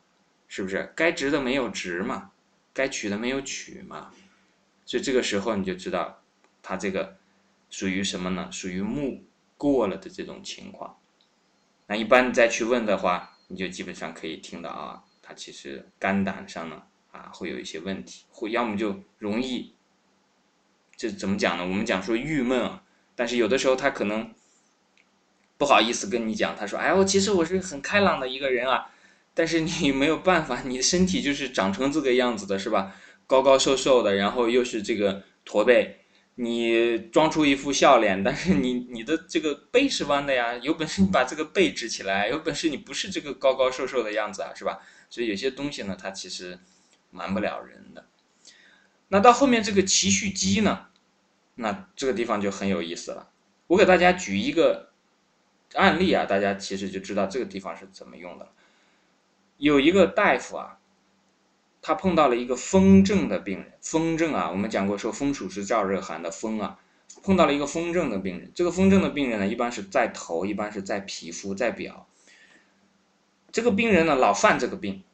[0.48, 0.92] 是不是？
[0.94, 2.32] 该直的没有直嘛，
[2.72, 4.12] 该曲的没有曲嘛，
[4.84, 6.20] 所以这个时候你就知道，
[6.62, 7.16] 他这个
[7.70, 8.50] 属于什么呢？
[8.52, 9.24] 属于木
[9.56, 10.96] 过了的这种情况。
[11.86, 19.74] 那一般再去问的话，你就基本上可以听到啊，他其实肝胆上呢啊会有一些问题，会要么就容易。
[20.96, 21.64] 这怎么讲呢？
[21.64, 22.82] 我们讲说郁闷啊，
[23.14, 24.32] 但是有的时候他可能
[25.58, 28.90] 不好意思跟你讲，他说：“哎，我其实我是很开朗的一个人啊。”
[29.36, 32.94] 但是你没有办法，你的身体就是长成这个样子的，是吧？
[33.26, 36.03] 高高瘦瘦的，然后又是这个驼背，
[36.36, 40.56] 你装出一副笑脸，但是你你的这个背是弯的呀。
[40.56, 44.80] 有本事你把这个背直起来，有本事你不是这个高高瘦瘦的样子啊，是吧？
[45.08, 46.58] 所以有些东西呢，它其实
[47.10, 48.06] 瞒不了人的。
[49.08, 50.86] 那到后面这个奇续肌呢？
[51.54, 53.30] 那这个地方就很有意思了。
[53.68, 54.90] 我给大家举一个
[55.74, 58.48] 案例啊，大家其实就知道这个地方是怎么用的。
[59.58, 60.78] 有一个大夫啊，
[61.84, 63.72] 他碰到了一个风症的病人。
[63.82, 66.78] 风症啊，我们讲过说风暑是燥热寒的风啊，
[67.22, 68.50] 碰到了一个风症的病人。
[68.54, 72.08] 这个风症的病人呢，一般是在头，一般是在皮肤，在表。
[73.52, 75.04] 这个病人呢，老犯这个病，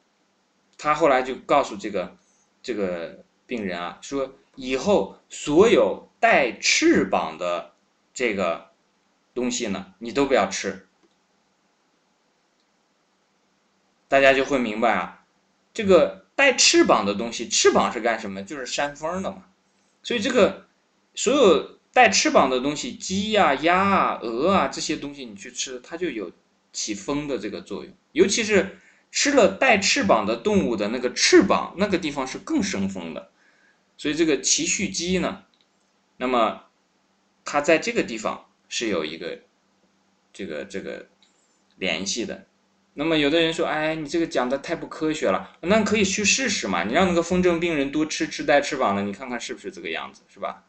[0.79, 2.17] 他后来就告诉这个
[2.63, 3.25] 这个。
[3.51, 7.73] 病人啊，说以后所有带翅膀的
[8.15, 8.71] 这个
[9.35, 10.87] 东西呢，你都不要吃。
[14.07, 15.25] 大家就会明白啊，
[15.75, 18.43] 这个带翅膀的东西，翅膀是干什么？
[18.43, 19.45] 就是扇风的嘛。
[20.03, 20.67] 所以这个
[21.15, 26.33] 所有带翅膀的东西，鸡呀、鸭啊、鹅啊这些东西，你去吃，它就有
[26.73, 28.79] 起风的这个作用，尤其是
[29.13, 33.31] 吃了带翅膀的动物的那个翅膀，那个地方是更生风的。
[33.99, 35.45] 所以这个奇续鸡呢，
[36.17, 36.65] 那么
[37.45, 39.41] 它在这个地方是有一个
[40.33, 41.07] 这个这个
[41.77, 42.47] 联系的。
[43.01, 45.57] 那么有的人说，哎，你这个讲的太不科学了。
[45.63, 50.65] 那可以去试试嘛，你让那个风症病人多吃吃带翅膀的，你看看是不是这个样子，是吧？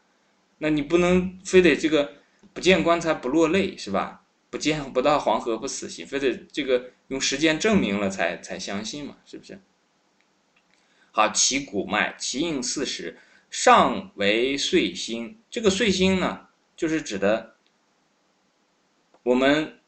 [0.60, 2.13] 那你不能非得这个
[2.54, 4.22] 不见棺材不落泪，是吧？
[4.50, 9.60] 不见不到黄河不死心，非得这个用实践证明了才才相信嘛，是不是？
[11.12, 13.17] 好，其骨脉，其应四时，
[13.50, 15.38] 上为岁星。
[15.50, 17.56] 这个岁星呢，就是指的
[19.24, 19.81] 我们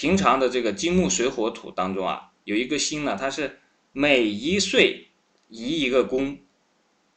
[0.00, 3.58] 平常的这个金木水火土当中啊，有一个星呢，它是
[3.90, 5.08] 每一岁
[5.48, 6.38] 移一个宫，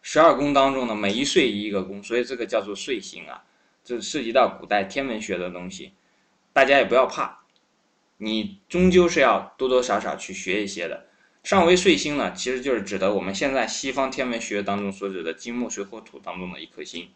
[0.02, 3.44] 十二宫当中呢，每一岁移一个宫，所以这个叫做岁星啊。
[3.84, 5.92] 这涉及到古代天文学的东西，
[6.54, 7.44] 大家也不要怕，
[8.18, 11.06] 你终究是要多多少少去学一些的。
[11.44, 17.12] 上为岁星呢，其实就是指的我们现在西方天文学当中所指的金木水火土当中的一颗星，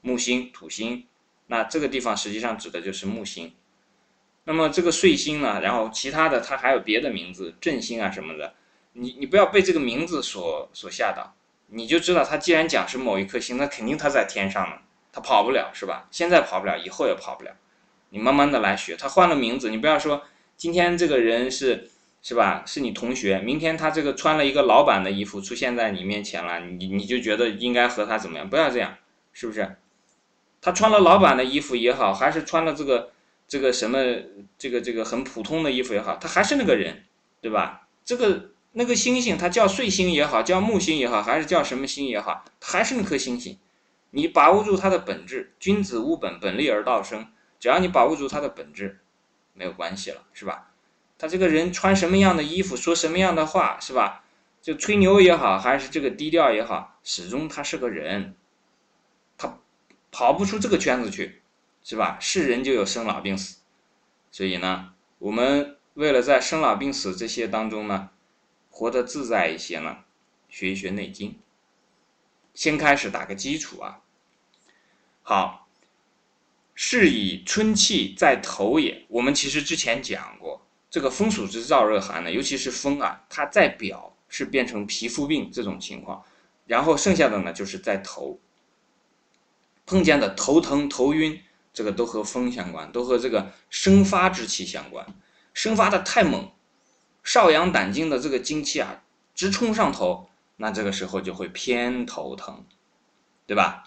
[0.00, 1.04] 木星、土星。
[1.48, 3.52] 那这个地方实际上指的就是木星。
[4.50, 8.52] 那么这个岁星呢，然后其他的它还有别的名字，正星啊什么的。
[8.94, 11.32] 你你不要被这个名字所所吓到，
[11.68, 14.78] 你就知道它既然讲是某一颗星，那肯定它在天上呢，
[15.12, 16.08] 它跑不了是吧？
[16.10, 17.52] 现在跑不了，以后也跑不了。
[18.08, 20.24] 你慢慢的来学，他换了名字，你不要说
[20.56, 21.88] 今天这个人是
[22.20, 22.64] 是吧？
[22.66, 28.50] 是你同学，明天他这个穿了一个老板的衣服出现在你面前了，你你就觉得应该和他怎么样？
[28.50, 28.96] 不要这样，
[29.32, 29.76] 是不是？
[30.60, 33.12] 他穿了老板的衣服也好，还是穿了这个
[33.50, 33.98] 这个什么
[34.56, 37.02] 这个这个很普通的衣服也好，他还是那个人，
[37.40, 37.88] 对吧？
[38.04, 43.58] 这个那个星星，它叫岁星也好，叫木星也好，还是叫什么星也好，还是那颗星星。
[44.10, 47.26] 你把握住它的本质，君子务本，本立而道生。
[47.58, 49.00] 只要你把握住它的本质，
[49.52, 50.70] 没有关系了，是吧？
[51.18, 54.22] 他这个人穿什么样的衣服，说什么样的话，是吧？
[54.62, 58.36] 就吹牛也好，还是这个低调也好，始终他是个人，
[59.36, 59.58] 他
[60.12, 61.39] 跑不出这个圈子去，
[61.82, 62.18] 是吧？
[62.20, 63.58] 是人就有生老病死，
[64.30, 68.10] 所以呢，我们为了在生老病死这些当中呢，
[68.70, 69.98] 活得自在一些呢，
[70.48, 71.30] 学一学《内经》，
[72.54, 74.00] 先开始打个基础啊。
[75.22, 75.66] 好。
[76.82, 79.04] 是以春气在头也。
[79.08, 86.24] 我们其实之前讲过，这个风暑之燥热寒呢，尤其是风啊，它在表是变成皮肤病这种情况，
[86.66, 88.40] 然后剩下的呢就是在头
[89.84, 95.06] 碰见的头疼、头晕，这个都和风相关，都和这个生发之气相关。
[95.54, 96.50] 生发的太猛，
[97.22, 99.02] 少阳胆经的这个精气啊，
[99.34, 102.64] 直冲上头，那这个时候就会偏头疼，
[103.46, 103.84] 对吧？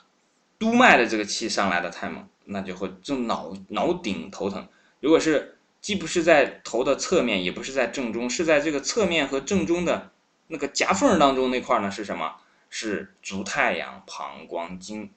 [0.59, 2.27] 督脉的这个气上来的太猛。
[2.45, 4.67] 那就会正脑脑顶头疼，
[4.99, 10.11] 如果是既不是在头的侧面，也不是在正中，是在这个侧面和正中的
[10.47, 11.89] 那个夹缝当中那块呢？
[11.89, 12.35] 是什么？
[12.69, 15.09] 是足太阳膀胱经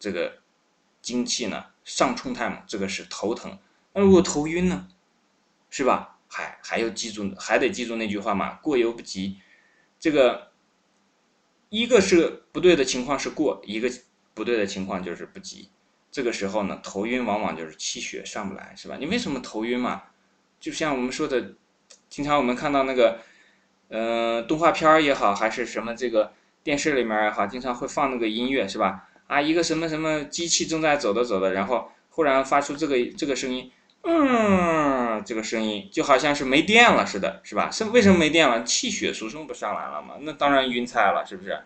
[0.00, 0.41] 这个
[1.02, 3.58] 精气呢上冲太猛，这个是头疼。
[3.92, 4.88] 那如果头晕呢？
[5.68, 6.18] 是吧？
[6.28, 9.38] 还还要记住，还得记住那句话嘛，过犹不及。
[9.98, 10.50] 这个
[11.68, 13.90] 一个是不对的情况是过，一个
[14.34, 15.70] 不对的情况就是不急。
[16.10, 18.96] 这个时候呢，头晕往往就是气血上不来，是吧？
[18.98, 20.02] 你为什么头晕嘛？
[20.60, 21.54] 就像我们说的，
[22.10, 23.20] 经常我们看到那个，
[23.88, 29.08] 呃，动画片儿也好，还是什么这个电视里面也好，经常会放那个音乐，是吧？
[29.32, 37.70] 啊，一个什么什么机器正在走的走的，然后忽然发出这个这个声音，嗯，这个声音就好像是没电了似的，是吧？
[37.70, 38.62] 是为什么没电了？
[38.64, 40.16] 气血输送不上来了嘛？
[40.20, 41.58] 那当然晕菜了，是不是？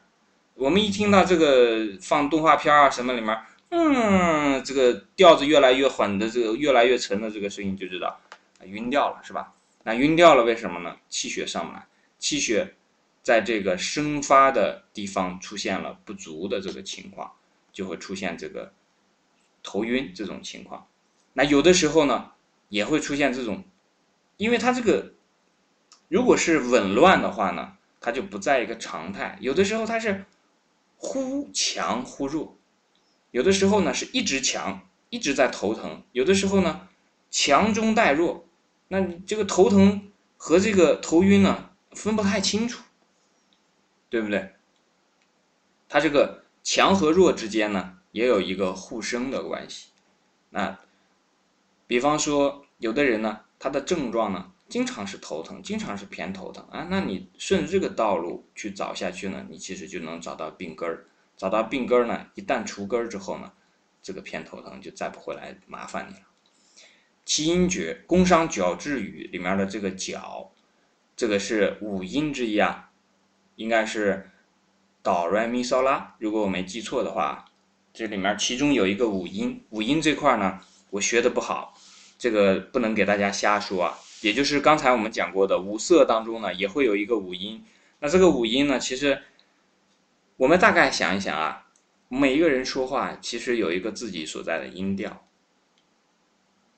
[0.54, 3.36] 我们一听到这个放动画片啊什么里面。
[3.70, 8.16] 嗯，这个调子越来越缓的，这个越来越沉的这个声音就知道，
[8.64, 9.52] 晕掉了是吧？
[9.82, 10.96] 那晕掉了为什么呢？
[11.08, 11.84] 气血上不来，
[12.20, 12.74] 气血
[13.24, 17.32] 在这个生发的地方出现了不足的这个情况，
[17.76, 18.72] 就会出现这个
[19.62, 20.86] 头晕这种情况。
[21.34, 22.32] 那有的时候呢，
[22.70, 23.64] 也会出现这种，
[24.38, 25.12] 因为它这个
[26.08, 29.36] 如果是紊乱的话呢，它就不在一个常态。
[29.42, 30.24] 有的时候它是
[30.96, 32.56] 忽强忽弱。
[33.30, 36.88] 有的时候呢是一直强，一直在头疼；有的时候呢
[37.30, 38.46] 强中带弱，
[38.88, 42.82] 那这个头疼和这个头晕呢分不太清楚，
[44.08, 44.54] 对不对？
[45.90, 49.90] 它这个强和弱之间呢也有一个互生的关系。
[50.50, 50.76] 那
[51.86, 61.06] 比方说有的人呢，他的症状呢经常是头疼，经常是偏头疼啊，那你顺这个道路去找下去呢，你其实就能找到病根儿。
[61.36, 63.52] 找到病根儿呢，一旦除根儿之后呢，
[64.02, 66.26] 这个偏头疼就再不会来麻烦你了。
[67.24, 70.50] 七阴诀，宫商角徵羽里面的这个角，
[71.14, 72.90] 这个是五音之一啊，
[73.54, 74.30] 应该是
[75.06, 77.44] 哆来咪嗦拉，如果我没记错的话，
[77.94, 80.58] 这里面其中有一个五音，五音这块呢，
[80.90, 81.74] 我学的不好，
[82.18, 83.98] 这个不能给大家瞎说啊。
[84.22, 87.64] 也就是刚才我们讲过的五色当中呢，也会有一个五音，
[88.00, 89.22] 那这个五音呢，其实。
[90.38, 91.66] 我们大概想一想啊，
[92.08, 95.24] 每一个人说话其实有一个自己所在的音调，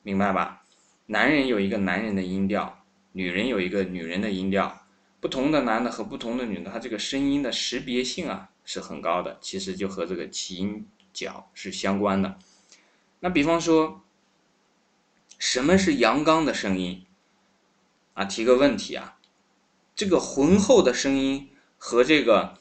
[0.05, 0.63] 明白吧？
[1.07, 4.87] 男人有一个男人的音调，女人有一个女人的音调，
[5.21, 12.39] 不同的男的和不同的女的，他这个声音的识别性啊是很高的，其实就和这个起音角是相关的。
[13.21, 14.03] 那比方说，
[15.39, 17.05] 什么是阳刚的声音？
[18.15, 19.19] 啊，提个问题啊，
[19.95, 22.57] 这个浑厚的声音和这个。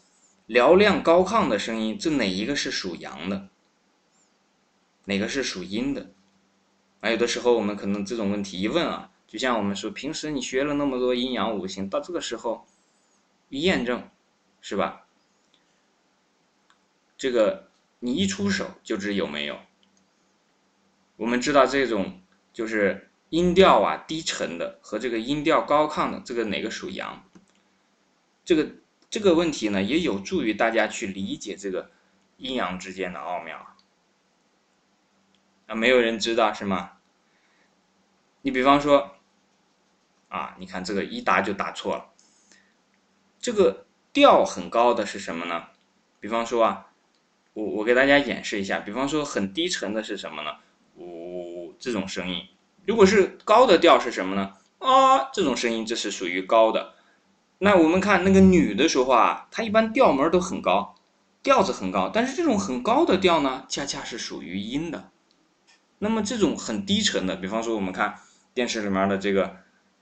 [0.49, 3.49] 嘹亮高亢的声音，这哪一个是属阳的？
[5.03, 6.13] 哪个是属阴的？
[7.01, 12.65] 啊，有的时候我们可能这种问题一问啊，就像我们说，平时你学了那么多阴阳五行，到这个时候，
[13.49, 14.09] 一验证，
[14.61, 15.05] 是吧？
[17.17, 17.69] 这个
[17.99, 19.59] 你一出手就知有没有。
[21.17, 22.21] 我们知道这种
[22.53, 27.23] 就是音调啊低沉的和这个音调高亢的，这个哪个属阳？
[28.45, 28.71] 这个
[29.09, 31.91] 这个问题呢，也有助于大家去理解这个
[32.37, 33.75] 阴阳之间的奥妙。
[35.65, 36.93] 啊，没有人知道是吗？
[38.43, 39.16] 你比方说，
[40.27, 42.05] 啊，你看这个一答就答错了。
[43.39, 45.63] 这个调很高的是什么呢？
[46.19, 46.87] 比方说啊，
[47.53, 48.79] 我我给大家演示一下。
[48.79, 50.51] 比方说很低沉的是什么呢？
[50.95, 52.43] 呜，这种声音。
[52.85, 54.53] 如果是高的调是什么呢？
[54.79, 56.93] 啊，这种声音这是属于高的。
[57.59, 60.95] 那我们看那个女的说话，她一般调门都很高，
[61.41, 62.09] 调子很高。
[62.13, 65.09] 但是这种很高的调呢，恰恰是属于阴的。
[65.99, 68.19] 那么这种很低沉的，比方说我们看
[68.53, 69.57] 电视里面的这个，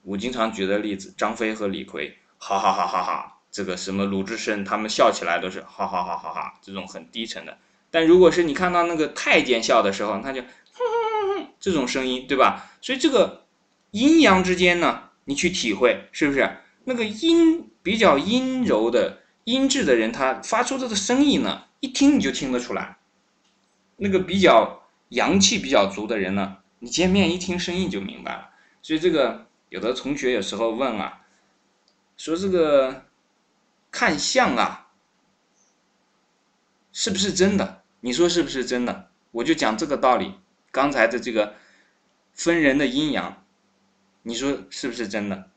[0.06, 7.58] 我经常举的例子，张飞和李逵，哈哈哈哈哈，这个什么鲁智深，他们笑起来都是哈哈哈哈哈，这种很低沉的。
[7.92, 10.48] 但如果是你看到那个太监笑的时候，他就哼
[10.78, 12.72] 哼哼哼这种声音，对吧？
[12.82, 13.46] 所以这个
[13.92, 16.58] 阴阳之间呢，你去体会，是不是？
[16.86, 22.98] 那个阴比较阴柔的阴质的人，他发出这个声音呢，一听你就听得出来。
[23.98, 24.82] 那个比较。
[25.10, 28.50] 阳气比较足的人呢，你见面一听声音就明白了。
[28.82, 29.46] 所以这个
[29.76, 31.22] 有的同学有时候问啊，
[32.16, 33.04] 说这个
[33.92, 34.88] 看相啊，
[36.94, 37.84] 是不是真的？
[38.00, 39.10] 你说是不是真的？
[39.32, 40.36] 我就讲这个道理。
[40.72, 41.56] 刚才的这个
[42.32, 43.44] 分人的阴阳，
[44.24, 45.52] 你说是不是真的？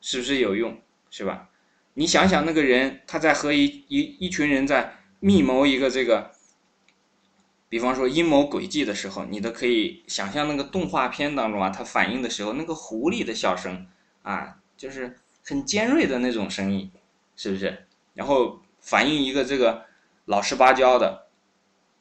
[0.00, 0.80] 是不是有用？
[1.10, 1.50] 是吧？
[1.94, 6.30] 你想想那个人，他在和一一一群人在密谋一个这个。
[7.70, 13.86] 比方说阴谋诡计的时候，你都可以想象那个动画片当中啊，它反应的时候，那个狐狸的笑声
[14.22, 16.90] 啊，就是很尖锐的那种声音，
[17.36, 17.86] 是不是？
[18.14, 19.86] 然后反映一个这个
[20.24, 21.28] 老实巴交的，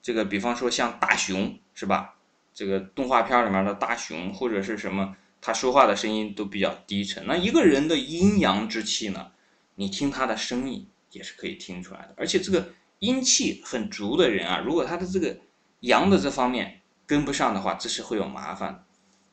[0.02, 2.16] 这个比方说像大熊是吧？
[2.52, 7.24] 这个动画片里面的大熊或者是什么，他说话的声音都比较低沉。
[7.28, 9.32] 那一个人的阴阳之气呢，
[9.76, 12.16] 你听他的声音也是可以听出来的。
[12.18, 15.38] 而且这个阴气很足的人啊，如果他的这个
[15.82, 18.84] 阳的这方面跟不上的话，这是会有麻烦。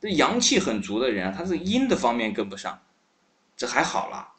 [0.00, 2.82] 这阳气很足的人，他是阴的方面跟不上，
[3.56, 4.34] 这还好了。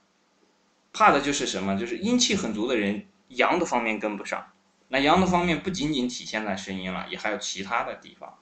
[0.94, 1.78] 怕的就是什么？
[1.78, 4.52] 就是阴气很足的人，阳的方面跟不上。
[4.90, 8.36] 那阳的方面不仅仅体现在声音了，也还有其他的地方。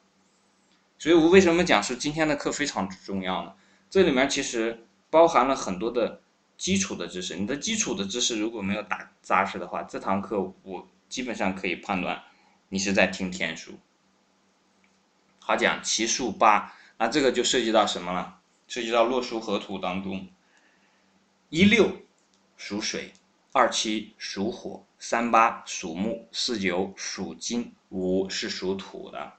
[1.00, 3.54] 所以我为什么讲是今天的课非常重要呢？
[3.90, 6.22] 这里面其实包含了很多的
[6.58, 7.36] 基础的知识。
[7.36, 12.22] 你的基础的知识如果没有打扎实的话，这堂课我基本上可以判断。
[12.76, 13.80] 你是在听天书，
[15.40, 18.42] 好讲奇数八，那这个就涉及到什么了？
[18.68, 20.28] 涉及到洛书河图当中，
[21.48, 21.90] 一六
[22.58, 23.14] 属水，
[23.54, 29.32] 二七属火，三八属木，四九属金，五是属土的。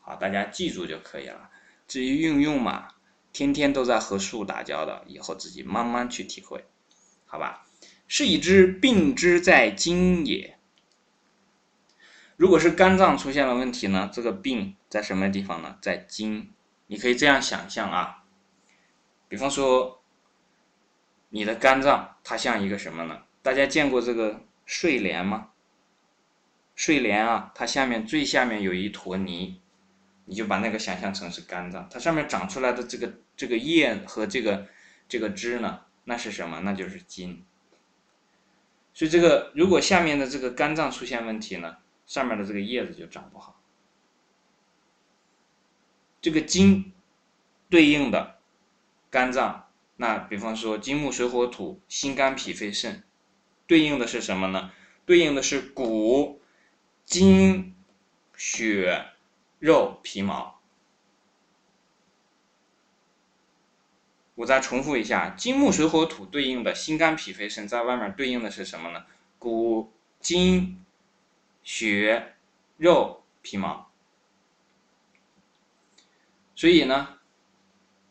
[0.00, 1.50] 好，大家记住就可以了。
[1.86, 2.88] 至于运用嘛，
[3.32, 6.64] 天天都在和数打交道，以后自己慢慢去体会，
[7.26, 7.64] 好吧？
[8.08, 10.58] 是以知病之在今也。
[12.36, 14.10] 如果是肝脏出现了问题呢？
[14.12, 15.76] 这个病在什么地方呢？
[15.80, 16.50] 在筋。
[16.88, 18.24] 你可以这样想象啊，
[19.26, 20.02] 比方说，
[21.30, 23.22] 你的肝脏它像一个什么呢？
[23.40, 25.48] 大家见过这个睡莲吗？
[26.74, 29.58] 睡莲啊，它下面最下面有一坨泥，
[30.26, 34.66] 你就把那个想象成是肝脏，它上面长出来的这个这个叶和这个
[35.08, 36.60] 这个枝呢，那是什么？
[36.60, 37.42] 那就是筋。
[38.92, 41.78] 所以这个如果下面的这个肝脏出现问题呢？
[42.06, 43.60] 上面的这个叶子就长不好。
[46.20, 46.92] 这个金
[47.68, 48.38] 对应的
[49.10, 53.02] 肝脏，那比方说金木水火土，心肝脾肺肾，
[53.66, 54.70] 对应的是什么呢？
[55.04, 56.40] 对应的是骨、
[57.04, 57.74] 筋、
[58.36, 59.06] 血、
[59.58, 60.60] 肉、皮毛。
[64.36, 69.04] 我再重复一下，金木水火土对应的心肝脾肺肾，在外面对应的是什么呢？
[69.38, 70.81] 骨、筋。
[71.62, 72.34] 血、
[72.76, 73.90] 肉、皮毛，
[76.56, 77.18] 所以呢，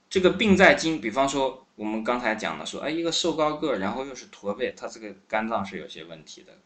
[0.10, 1.02] 这个病在筋。
[1.02, 6.58] 比方说，我们刚才讲的说，哎，一个瘦高个，然后又是驼背，他这个肝脏是有些问题的，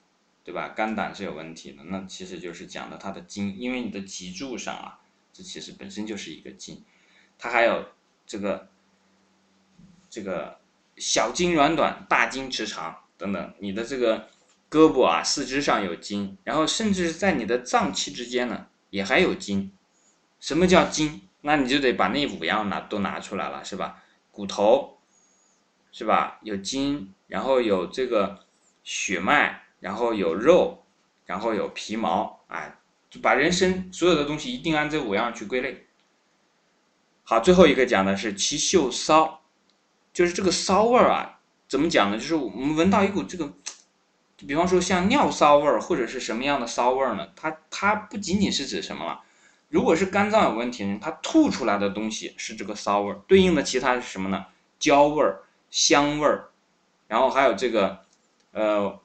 [0.43, 0.69] 对吧？
[0.69, 1.83] 肝胆是有问题的。
[1.85, 4.99] 那其实就是讲的他的筋，因为你的脊柱上啊，
[5.33, 6.83] 这其实本身就是一个筋，
[7.39, 7.89] 它还有
[8.27, 8.69] 这个
[10.09, 10.59] 这个
[10.97, 14.29] 小筋软短，大筋直长等等，你的这个。
[14.75, 19.71] 胳膊啊，四肢上有筋，然后甚至在你的脏器之间呢，也还有筋。
[20.41, 21.21] 什么叫筋？
[21.39, 24.03] 那你就得把那五样拿都拿出来了，是吧？
[24.31, 24.97] 骨头、
[25.93, 26.39] 是吧？
[26.41, 28.45] 有筋，然后有这个
[28.83, 30.83] 血脉，然后有肉，
[31.25, 32.77] 然后有皮毛，哎，
[33.09, 35.87] 就把人身所有的东西一定按这五样去归类。
[37.23, 39.39] 好，最后一个讲的是其嗅骚，
[40.11, 42.17] 就是这个骚味儿啊，怎么讲呢？
[42.17, 43.53] 就是我们闻到一股这个，
[44.37, 47.27] 比方说像尿骚味儿或者是什么样的骚味儿呢？
[47.35, 49.21] 它它不仅仅是指什么了？
[49.69, 54.45] 如果是肝脏有问题呢，它吐出来的东西是这个骚味儿，对应的其他是什么呢？
[54.79, 55.41] 焦味儿。
[55.71, 56.51] 香味儿，
[57.05, 57.99] 然后还有这个，
[58.53, 58.97] 呃，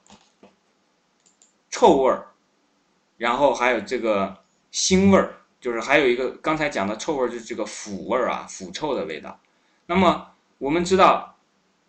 [1.69, 2.27] 臭味儿，
[3.17, 4.37] 然后还有这个
[4.71, 9.37] 腥味儿，就是还有一个刚才讲的臭味儿，就是这个腐味儿啊，腐臭的味道。
[9.85, 11.35] 那么我们知道，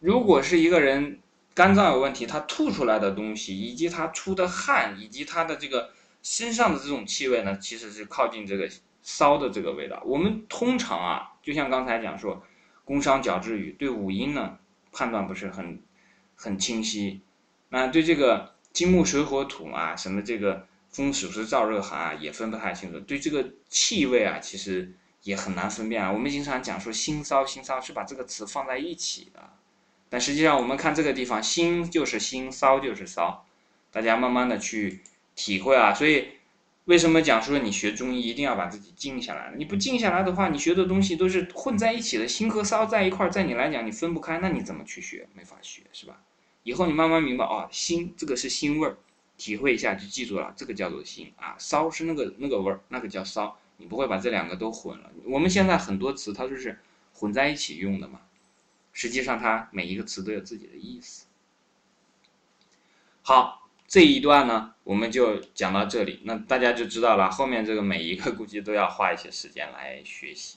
[0.01, 1.21] 如果是一个人
[1.55, 5.91] 肝脏有问题，他吐出来的东西，以及他出的汗，以及他的这个
[6.23, 8.69] 身上的这种气味呢，其实是靠近这个
[9.03, 10.03] 骚的这个味道。
[10.07, 12.43] 我们通常啊，就像刚才讲说，
[12.85, 14.59] 工商角质语对五音呢。
[14.95, 15.81] 判断不是很
[16.37, 17.23] 很清晰，
[17.71, 23.01] 那对这个金木水火土啊，什么这个风暑湿燥热寒啊，也分不太清楚。
[23.01, 24.93] 对这个气味啊，其实
[25.23, 26.13] 也很难分辨啊。
[26.13, 29.49] 我们经常讲说心骚，心骚是把这个词放在一起的，
[30.13, 33.47] 但实际上我们看这个地方，心就是心，骚就是骚，
[33.91, 35.01] 大家慢慢的去
[35.35, 35.95] 体会啊。
[35.95, 36.29] 所以。
[36.87, 39.55] 为什么讲说你学中医一定要把自己静下来？
[39.57, 45.29] 你不静下来的话，你学的东西都是混在一起的，心和骚在一块儿，在你来讲你分不开，那你怎么去学？
[45.33, 46.19] 没法学，是吧？
[46.65, 48.97] 以后你慢慢明白哦，心这个是心味儿，
[49.39, 55.09] 体会一下就记住了，这个叫做心啊，骚是那个那个味儿，那个叫骚，你不会把这两个都混了。
[55.27, 56.77] 我们现在很多词它就是
[57.15, 58.19] 混在一起用的嘛，
[58.93, 61.27] 实际上它每一个词都有自己的意思。
[63.23, 63.59] 好。
[63.89, 67.31] 这一段呢，我们就讲到这里，那大家就知道了。
[67.31, 70.57] 后面这个每一个估计都要花一些时间来学习。